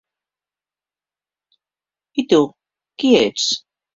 I 2.21 2.25
tu, 2.31 2.39
qui 3.03 3.15
ets? 3.23 3.47